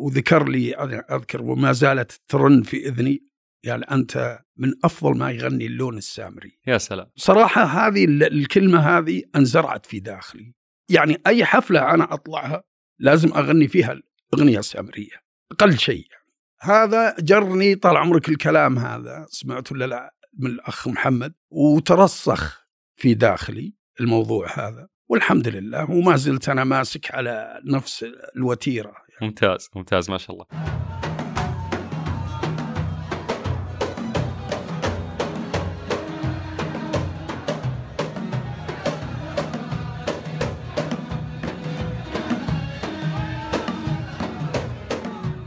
وذكر 0.00 0.48
لي 0.48 0.74
أذكر 1.10 1.42
وما 1.42 1.72
زالت 1.72 2.20
ترن 2.28 2.62
في 2.62 2.88
إذني. 2.88 3.30
قال 3.68 3.90
أنت 3.90 4.38
من 4.56 4.72
أفضل 4.84 5.18
ما 5.18 5.30
يغني 5.30 5.66
اللون 5.66 5.98
السامري. 5.98 6.58
يا 6.66 6.78
سلام. 6.78 7.06
صراحة 7.16 7.64
هذه 7.64 8.04
ال- 8.04 8.22
الكلمة 8.32 8.78
هذه 8.78 9.22
أنزرعت 9.36 9.86
في 9.86 10.00
داخلي. 10.00 10.54
يعني 10.90 11.16
أي 11.26 11.44
حفلة 11.44 11.94
أنا 11.94 12.14
أطلعها 12.14 12.62
لازم 12.98 13.32
أغني 13.32 13.68
فيها 13.68 14.00
الأغنية 14.32 14.58
السامرية. 14.58 15.14
أقل 15.52 15.78
شيء 15.78 16.06
يعني. 16.10 16.20
هذا 16.60 17.16
جرني 17.18 17.74
طال 17.74 17.96
عمرك 17.96 18.28
الكلام 18.28 18.78
هذا 18.78 19.26
سمعته 19.28 19.72
ولا 19.72 19.84
لا؟ 19.86 20.14
من 20.38 20.50
الأخ 20.50 20.88
محمد 20.88 21.34
وترسخ 21.50 22.66
في 22.96 23.14
داخلي 23.14 23.74
الموضوع 24.00 24.68
هذا. 24.68 24.88
والحمد 25.08 25.48
لله 25.48 25.90
وما 25.90 26.16
زلت 26.16 26.48
أنا 26.48 26.64
ماسك 26.64 27.14
على 27.14 27.60
نفس 27.64 28.06
الوتيرة. 28.36 28.94
ممتاز 29.22 29.70
ممتاز 29.76 30.10
ما 30.10 30.18
شاء 30.18 30.32
الله. 30.32 30.46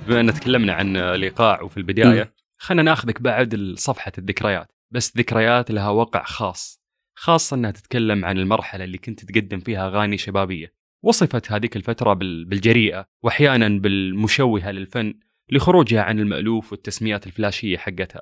بما 0.08 0.20
أن 0.20 0.34
تكلمنا 0.34 0.74
عن 0.74 0.98
الايقاع 0.98 1.62
وفي 1.62 1.78
البداية 1.78 2.34
خلينا 2.64 2.82
ناخذك 2.84 3.22
بعد 3.22 3.74
صفحة 3.78 4.12
الذكريات 4.18 4.72
بس 4.92 5.18
ذكريات 5.18 5.72
لها 5.72 5.90
وقع 5.90 6.24
خاص 6.24 6.82
خاصة 7.18 7.56
إنها 7.56 7.72
تتكلم 7.72 8.26
عن 8.26 8.38
المرحلة 8.38 8.84
اللي 8.84 8.98
كنت 8.98 9.26
تقدم 9.26 9.60
فيها 9.60 9.88
أغاني 9.88 10.18
شبابية. 10.18 10.74
وصفت 11.04 11.52
هذيك 11.52 11.76
الفترة 11.76 12.14
بال- 12.14 12.46
بالجريئة 12.46 13.06
وأحيانا 13.24 13.68
بالمشوهة 13.80 14.72
للفن 14.72 15.14
لخروجها 15.52 16.02
عن 16.02 16.20
المألوف 16.20 16.72
والتسميات 16.72 17.28
الفلاشية 17.28 17.78
حقتها. 17.78 18.22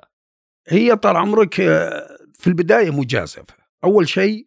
هي 0.68 0.96
طال 0.96 1.16
عمرك 1.16 1.60
آه، 1.60 2.08
في 2.34 2.46
البداية 2.46 2.90
مجازفه 2.90 3.54
أول 3.84 4.08
شيء 4.08 4.46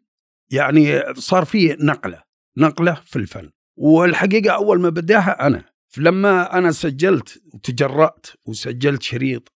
يعني 0.52 1.14
صار 1.14 1.46
في 1.46 1.78
نقلة 1.80 2.24
نقلة 2.58 2.94
في 2.94 3.16
الفن. 3.16 3.50
والحقيقة 3.78 4.56
أول 4.56 4.82
ما 4.82 4.90
بدأها 4.90 5.48
أنا. 5.48 5.66
فلما 5.88 6.58
أنا 6.58 6.72
سجلت 6.72 7.42
وتجرأت 7.54 8.26
وسجلت 8.46 9.02
شريط 9.04 9.55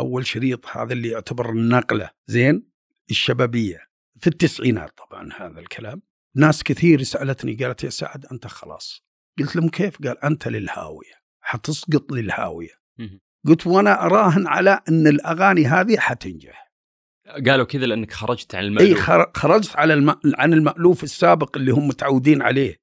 أول 0.00 0.26
شريط 0.26 0.66
هذا 0.66 0.92
اللي 0.92 1.08
يعتبر 1.08 1.50
النقلة 1.50 2.10
زين؟ 2.26 2.70
الشبابية. 3.10 3.78
في 4.20 4.26
التسعينات 4.26 4.90
طبعا 4.98 5.28
هذا 5.36 5.60
الكلام. 5.60 6.02
ناس 6.36 6.62
كثير 6.62 7.02
سألتني 7.02 7.54
قالت 7.54 7.84
يا 7.84 7.90
سعد 7.90 8.26
أنت 8.32 8.46
خلاص. 8.46 9.04
قلت 9.38 9.56
لهم 9.56 9.68
كيف؟ 9.68 10.02
قال 10.02 10.24
أنت 10.24 10.48
للهاوية. 10.48 11.14
حتسقط 11.40 12.12
للهاوية. 12.12 12.80
قلت 13.46 13.66
وأنا 13.66 14.02
أراهن 14.06 14.46
على 14.46 14.80
إن 14.88 15.06
الأغاني 15.06 15.66
هذه 15.66 15.96
حتنجح. 15.98 16.70
قالوا 17.46 17.64
كذا 17.64 17.86
لأنك 17.86 18.12
خرجت 18.12 18.54
عن 18.54 18.62
إي 18.62 18.68
المألوف. 18.68 19.00
خر- 19.00 19.30
خرجت 19.34 19.76
على 19.76 19.94
الم... 19.94 20.10
عن 20.34 20.52
المألوف 20.52 21.04
السابق 21.04 21.56
اللي 21.56 21.70
هم 21.72 21.88
متعودين 21.88 22.42
عليه. 22.42 22.76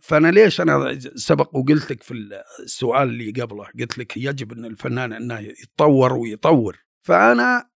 فأنا 0.00 0.30
ليش 0.30 0.60
أنا 0.60 0.98
سبق 1.14 1.56
وقلت 1.56 1.90
لك 1.90 2.02
في 2.02 2.14
السؤال 2.60 3.08
اللي 3.08 3.30
قبله؟ 3.30 3.64
قلت 3.80 3.98
لك 3.98 4.16
يجب 4.16 4.52
إن 4.52 4.64
الفنان 4.64 5.12
إنه 5.12 5.38
يتطور 5.38 6.12
ويطور. 6.12 6.78
فأنا 7.06 7.70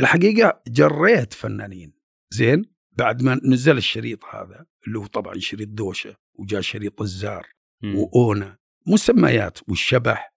الحقيقة 0.00 0.62
جريت 0.68 1.32
فنانين. 1.32 1.92
زين؟ 2.30 2.64
بعد 2.92 3.22
ما 3.22 3.40
نزل 3.44 3.76
الشريط 3.76 4.24
هذا 4.24 4.66
اللي 4.86 4.98
هو 4.98 5.06
طبعا 5.06 5.38
شريط 5.38 5.68
دوشة 5.68 6.16
وجاء 6.34 6.60
شريط 6.60 7.00
الزار. 7.00 7.46
وأونا 7.94 8.58
مسميات 8.86 9.58
والشبح. 9.68 10.34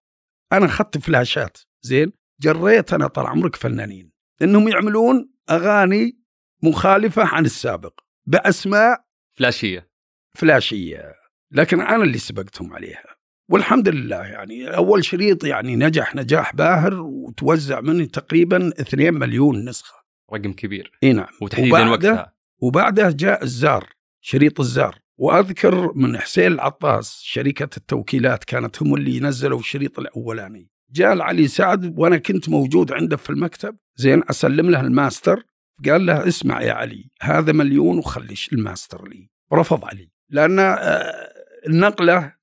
أنا 0.53 0.65
أخذت 0.65 0.97
فلاشات. 0.97 1.57
زين؟ 1.81 2.13
جريت 2.41 2.93
أنا 2.93 3.07
طال 3.07 3.27
عمرك 3.27 3.55
فنانين. 3.55 4.11
إنهم 4.41 4.67
يعملون 4.67 5.33
أغاني 5.49 6.21
مخالفة 6.63 7.23
عن 7.23 7.45
السابق 7.45 7.99
بأسماء 8.25 9.05
فلاشية. 9.37 9.90
فلاشيه 10.33 11.13
لكن 11.51 11.81
أنا 11.81 12.03
اللي 12.03 12.17
سبقتهم 12.17 12.73
عليها. 12.73 13.03
والحمد 13.49 13.89
لله 13.89 14.15
يعني 14.23 14.67
أول 14.75 15.05
شريط 15.05 15.43
يعني 15.43 15.75
نجح 15.75 16.15
نجاح 16.15 16.55
باهر 16.55 16.93
وتوزع 17.01 17.81
مني 17.81 18.05
تقريبا 18.05 18.67
2 18.81 19.13
مليون 19.13 19.65
نسخة. 19.69 19.93
رقم 20.33 20.53
كبير. 20.53 20.91
إي 21.03 21.13
نعم. 21.13 21.27
وتحديدا 21.41 21.69
وبعده- 21.77 21.91
وقتها. 21.91 22.33
وبعدها 22.61 23.11
جاء 23.11 23.43
الزار 23.43 23.89
شريط 24.21 24.59
الزار. 24.59 24.99
وأذكر 25.17 25.93
من 25.95 26.17
حسين 26.17 26.51
العطاس 26.51 27.19
شركة 27.23 27.77
التوكيلات 27.77 28.43
كانت 28.43 28.81
هم 28.83 28.95
اللي 28.95 29.19
نزلوا 29.19 29.59
الشريط 29.59 29.99
الأولاني. 29.99 30.69
جاء 30.91 31.19
علي 31.21 31.47
سعد 31.47 31.99
وأنا 31.99 32.17
كنت 32.17 32.49
موجود 32.49 32.91
عنده 32.91 33.17
في 33.17 33.29
المكتب. 33.29 33.77
زين 33.95 34.21
أسلم 34.29 34.69
له 34.69 34.81
الماستر. 34.81 35.43
قال 35.85 36.05
له 36.05 36.27
اسمع 36.27 36.61
يا 36.61 36.73
علي 36.73 37.09
هذا 37.21 37.51
مليون 37.51 37.97
وخلي 37.97 38.35
الماستر 38.53 39.07
لي. 39.07 39.29
رفض 39.53 39.85
علي. 39.85 40.09
لأن 40.31 40.59
آه، 40.59 41.31
النقلة 41.67 42.33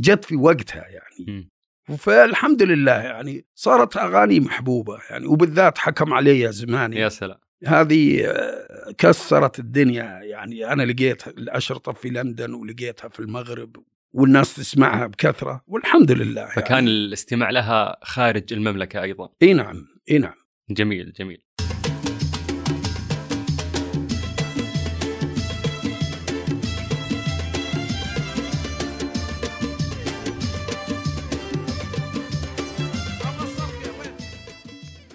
جت 0.00 0.24
في 0.24 0.36
وقتها 0.36 0.84
يعني. 0.88 1.50
فالحمد 1.98 2.62
لله 2.62 2.92
يعني 2.92 3.46
صارت 3.54 3.96
أغاني 3.96 4.40
محبوبة 4.40 4.98
يعني 5.10 5.26
وبالذات 5.26 5.78
حكم 5.78 6.12
علي 6.12 6.52
زماني 6.52 6.96
يا 6.96 7.08
سلام. 7.08 7.38
هذه 7.66 8.26
آه، 8.26 8.92
كسرت 8.98 9.58
الدنيا 9.58 10.04
يعني. 10.22 10.72
أنا 10.72 10.82
لقيت 10.82 11.26
الأشرطة 11.28 11.92
في 11.92 12.08
لندن 12.08 12.54
ولقيتها 12.54 13.08
في 13.08 13.20
المغرب 13.20 13.76
والناس 14.12 14.54
تسمعها 14.56 15.06
بكثرة 15.06 15.62
والحمد 15.66 16.12
لله 16.12 16.40
يعني. 16.40 16.52
فكان 16.52 16.88
الاستماع 16.88 17.50
لها 17.50 17.96
خارج 18.02 18.52
المملكة 18.52 19.02
أيضا. 19.02 19.28
إي 19.42 19.52
نعم 19.52 19.86
إي 20.10 20.18
نعم. 20.18 20.34
جميل 20.70 21.12
جميل. 21.12 21.42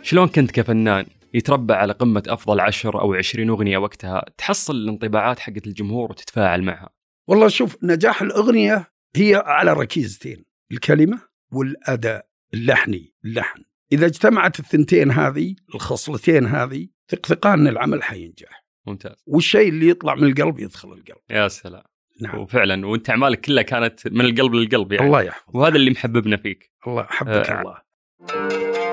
شلون 0.09 0.27
كنت 0.27 0.51
كفنان 0.51 1.05
يتربع 1.33 1.75
على 1.75 1.93
قمة 1.93 2.23
أفضل 2.27 2.59
عشر 2.59 3.01
أو 3.01 3.13
عشرين 3.13 3.49
أغنية 3.49 3.77
وقتها 3.77 4.25
تحصل 4.37 4.75
الانطباعات 4.75 5.39
حقت 5.39 5.67
الجمهور 5.67 6.11
وتتفاعل 6.11 6.61
معها؟ 6.61 6.89
والله 7.27 7.47
شوف 7.47 7.77
نجاح 7.83 8.21
الأغنية 8.21 8.91
هي 9.15 9.43
على 9.45 9.73
ركيزتين 9.73 10.45
الكلمة 10.71 11.21
والأداء 11.51 12.25
اللحني 12.53 13.13
اللحن. 13.25 13.63
إذا 13.91 14.05
اجتمعت 14.05 14.59
الثنتين 14.59 15.11
هذه 15.11 15.55
الخصلتين 15.75 16.45
هذه 16.45 16.87
ثق 17.07 17.25
ثقان 17.25 17.59
ان 17.59 17.67
العمل 17.67 18.03
حينجح. 18.03 18.65
ممتاز. 18.87 19.23
والشيء 19.27 19.69
اللي 19.69 19.89
يطلع 19.89 20.15
من 20.15 20.23
القلب 20.23 20.59
يدخل 20.59 20.87
القلب. 20.87 21.21
يا 21.29 21.47
سلام. 21.47 21.83
نعم. 22.21 22.39
وفعلا 22.39 22.87
وأنت 22.87 23.09
أعمالك 23.09 23.41
كلها 23.41 23.63
كانت 23.63 24.07
من 24.07 24.21
القلب 24.21 24.53
للقلب 24.53 24.91
يعني. 24.91 25.07
الله 25.07 25.21
يحفظ 25.21 25.55
وهذا 25.55 25.75
اللي 25.75 25.91
محببنا 25.91 26.37
فيك. 26.37 26.71
الله 26.87 27.03
حبك 27.03 27.49
آه. 27.49 27.61
الله. 27.61 28.88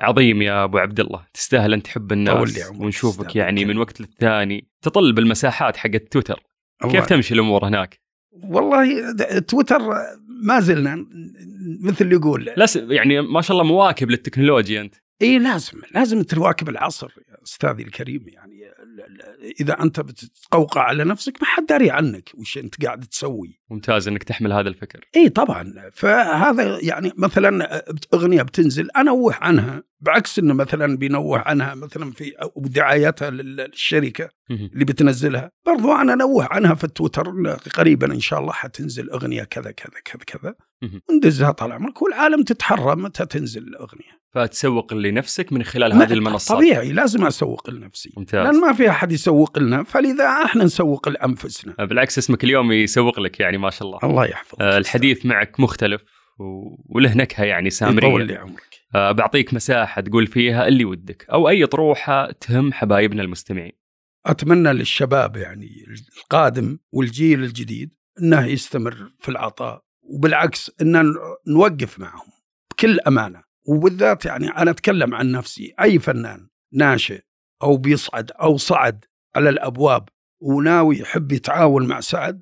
عظيم 0.00 0.42
يا 0.42 0.64
أبو 0.64 0.78
عبد 0.78 1.00
الله 1.00 1.26
تستاهل 1.34 1.72
أن 1.72 1.82
تحب 1.82 2.12
الناس 2.12 2.70
ونشوفك. 2.70 3.36
يعني 3.36 3.64
من 3.64 3.78
وقت 3.78 4.00
للثاني. 4.00 4.68
تطل 4.82 5.12
بالمساحات 5.12 5.76
حقت 5.76 6.12
تويتر 6.12 6.40
كيف 6.90 7.06
تمشي 7.06 7.34
الأمور 7.34 7.68
هناك؟ 7.68 8.00
والله 8.32 9.12
تويتر 9.40 9.78
ما 10.42 10.60
زلنا 10.60 11.06
مثل 11.80 12.04
اللي 12.04 12.14
يقول. 12.14 12.52
لا 12.56 12.66
س... 12.66 12.76
يعني 12.76 13.20
ما 13.20 13.40
شاء 13.40 13.56
الله 13.56 13.68
مواكب 13.68 14.10
للتكنولوجيا 14.10 14.80
أنت. 14.80 14.94
اي 15.22 15.38
لازم 15.38 15.80
لازم 15.94 16.22
تواكب 16.22 16.68
العصر 16.68 17.12
يا 17.28 17.42
أستاذي 17.42 17.82
الكريم. 17.82 18.26
يعني 18.28 18.63
إذا 19.60 19.82
أنت 19.82 20.00
بتتقوقع 20.00 20.80
على 20.80 21.04
نفسك 21.04 21.42
ما 21.42 21.46
حد 21.48 21.66
داري 21.66 21.90
عنك 21.90 22.30
وش 22.34 22.58
أنت 22.58 22.84
قاعد 22.84 23.00
تسوي. 23.00 23.60
ممتاز 23.70 24.08
إنك 24.08 24.22
تحمل 24.22 24.52
هذا 24.52 24.68
الفكر. 24.68 25.08
إي 25.16 25.28
طبعا. 25.28 25.74
فهذا 25.92 26.78
يعني 26.82 27.12
مثلا 27.18 27.82
أغنية 28.14 28.42
بتنزل 28.42 28.90
انوه 28.90 29.34
عنها 29.34 29.82
بعكس 30.00 30.38
إنه 30.38 30.54
مثلا 30.54 30.96
بينوه 30.96 31.38
عنها 31.38 31.74
مثلا 31.74 32.10
في 32.10 32.32
دعايتها 32.56 33.30
لل- 33.30 33.56
للشركة. 33.56 34.28
اللي 34.50 34.84
بتنزلها. 34.84 35.50
برضو 35.66 35.92
أنا 35.92 36.12
أنوه 36.12 36.48
عنها 36.50 36.74
في 36.74 36.84
التويتر 36.84 37.56
قريبا 37.74 38.12
إن 38.12 38.20
شاء 38.20 38.40
الله 38.40 38.52
حتنزل 38.52 39.10
أغنية 39.10 39.42
كذا 39.42 39.70
كذا 39.70 40.00
كذا 40.04 40.24
كذا. 40.26 40.54
وندزها 41.10 41.50
طال 41.50 41.72
عمرك 41.72 42.02
والعالم 42.02 42.42
تتحرى 42.42 42.96
متى 42.96 43.26
تنزل 43.26 43.62
الأغنية. 43.62 44.24
فتسوق 44.34 44.94
لنفسك 44.94 45.52
من 45.52 45.62
خلال 45.62 45.92
هذه 45.92 46.12
المنصات. 46.12 46.58
طبيعي 46.58 46.92
لازم 46.92 47.26
أسوق 47.26 47.70
لنفسي. 47.70 48.12
ممتاز. 48.16 48.46
لأن 48.46 48.60
ما 48.60 48.72
في 48.72 48.90
أحد 48.90 49.12
يسوق 49.12 49.58
لنا 49.58 49.82
فلذا 49.82 50.24
إحنا 50.44 50.64
نسوق 50.64 51.08
لأنفسنا. 51.08 51.74
بالعكس 51.84 52.18
اسمك 52.18 52.44
اليوم 52.44 52.72
يسوق 52.72 53.20
لك 53.20 53.40
يعني 53.40 53.58
ما 53.64 53.70
شاء 53.70 53.88
الله. 53.88 53.98
الله 54.04 54.26
يحفظك. 54.26 54.60
آه، 54.60 54.78
الحديث 54.78 55.26
معك 55.26 55.60
مختلف. 55.60 56.02
وله 56.88 57.16
نكهه 57.16 57.44
يعني 57.44 57.66
يطول 57.66 57.72
سامريه 57.72 58.24
لي 58.24 58.36
عمرك. 58.36 58.80
آه، 58.94 59.12
بعطيك 59.12 59.54
مساحة 59.54 60.00
تقول 60.00 60.26
فيها 60.26 60.68
اللي 60.68 60.84
ودك 60.84 61.26
أو 61.32 61.48
أي 61.48 61.66
طروحة 61.66 62.30
تهم 62.30 62.72
حبايبنا 62.72 63.22
المستمعين. 63.22 63.72
أتمنى 64.26 64.72
للشباب 64.72 65.36
يعني 65.36 65.68
القادم 66.18 66.78
والجيل 66.92 67.44
الجديد 67.44 67.94
إنه 68.22 68.46
يستمر 68.46 69.12
في 69.18 69.28
العطاء 69.28 69.84
وبالعكس 70.02 70.70
إن 70.82 71.14
نوقف 71.48 71.98
معهم 71.98 72.28
بكل 72.70 73.00
أمانة. 73.00 73.42
وبالذات 73.68 74.24
يعني 74.24 74.48
أنا 74.48 74.70
أتكلم 74.70 75.14
عن 75.14 75.32
نفسي 75.32 75.74
أي 75.80 75.98
فنان 75.98 76.48
ناشئ 76.72 77.20
أو 77.62 77.76
بيصعد 77.76 78.30
أو 78.30 78.56
صعد 78.56 79.04
على 79.36 79.48
الأبواب 79.48 80.08
وناوي 80.40 80.98
يحب 80.98 81.32
يتعاون 81.32 81.86
مع 81.86 82.00
سعد 82.00 82.40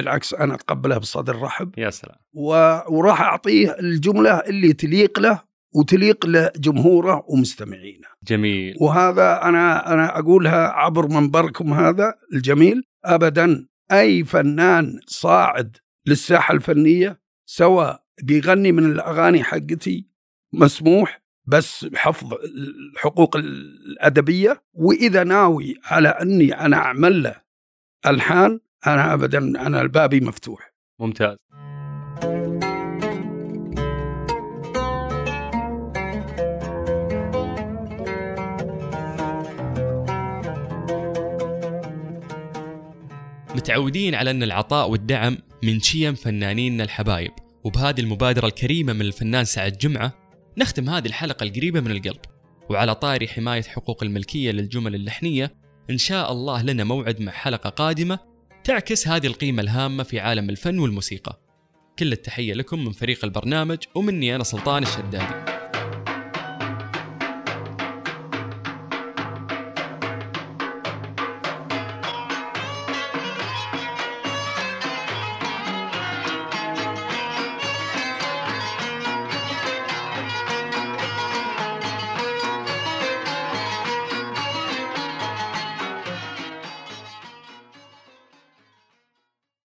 بالعكس 0.00 0.34
أنا 0.34 0.54
اتقبله 0.54 0.98
بصدر 0.98 1.40
رحب. 1.42 1.78
يا 1.78 1.90
سلام. 1.90 2.16
و- 2.32 2.80
وراح 2.96 3.20
أعطيه 3.20 3.76
الجملة 3.80 4.30
اللي 4.38 4.72
تليق 4.72 5.20
له 5.20 5.42
وتليق 5.74 6.26
لجمهوره 6.26 7.24
ومستمعينه. 7.28 8.06
جميل. 8.22 8.76
وهذا 8.80 9.42
أنا 9.42 9.92
أنا 9.92 10.18
أقولها 10.18 10.68
عبر 10.68 11.08
منبركم 11.08 11.72
هذا 11.72 12.14
الجميل. 12.34 12.82
ابدا 13.04 13.66
أي 13.92 14.24
فنان 14.24 15.00
صاعد 15.06 15.76
للساحة 16.06 16.54
الفنية 16.54 17.20
سواء 17.46 18.02
بيغني 18.22 18.72
من 18.72 18.84
الأغاني 18.92 19.42
حقتي 19.44 20.06
مسموح 20.52 21.20
بس 21.46 21.84
بحفظ 21.84 22.32
الحقوق 22.94 23.36
الأدبية 23.36 24.62
وإذا 24.72 25.24
ناوي 25.24 25.74
على 25.84 26.08
أني 26.08 26.52
أنا 26.60 26.76
أعمل 26.76 27.22
له 27.22 27.34
ألحان 28.06 28.60
أنا 28.86 29.14
ابدا 29.14 29.38
أنا 29.38 29.80
البابي 29.80 30.20
مفتوح. 30.20 30.72
ممتاز. 31.00 31.36
متعودين 43.54 44.14
على 44.14 44.30
أن 44.30 44.42
العطاء 44.42 44.90
والدعم 44.90 45.38
من 45.62 45.80
شيم 45.80 46.14
فنانيننا 46.14 46.84
الحبايب 46.84 47.30
وبهذه 47.64 48.00
المبادرة 48.00 48.46
الكريمة 48.46 48.92
من 48.92 49.00
الفنان 49.00 49.44
سعد 49.44 49.78
جمعة 49.78 50.12
نختم 50.58 50.90
هذه 50.90 51.06
الحلقة 51.06 51.44
القريبة 51.44 51.80
من 51.80 51.90
القلب. 51.90 52.20
وعلى 52.70 52.94
طاري 52.94 53.28
حماية 53.28 53.62
حقوق 53.62 54.02
الملكية 54.02 54.50
للجمل 54.50 54.94
اللحنية 54.94 55.54
إن 55.90 55.98
شاء 55.98 56.32
الله 56.32 56.62
لنا 56.62 56.84
موعد 56.84 57.20
مع 57.20 57.32
حلقة 57.32 57.70
قادمة 57.70 58.29
تعكس 58.64 59.08
هذه 59.08 59.26
القيمة 59.26 59.62
الهامة 59.62 60.02
في 60.02 60.20
عالم 60.20 60.50
الفن 60.50 60.78
والموسيقى. 60.78 61.40
كل 61.98 62.12
التحية 62.12 62.54
لكم 62.54 62.84
من 62.84 62.92
فريق 62.92 63.24
البرنامج 63.24 63.78
ومني 63.94 64.34
أنا 64.34 64.44
سلطان 64.44 64.82
الشدادي. 64.82 65.59